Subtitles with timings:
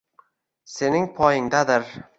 [0.77, 1.95] Sening poyingdadir